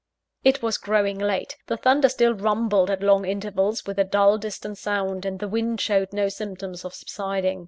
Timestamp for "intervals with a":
3.23-4.03